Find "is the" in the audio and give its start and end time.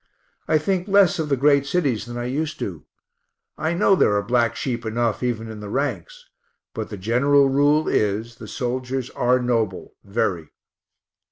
7.87-8.47